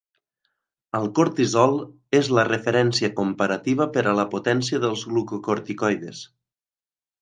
[0.99, 1.77] El cortisol
[2.21, 6.29] és la referència comparativa per a la potència dels glucocorticoides.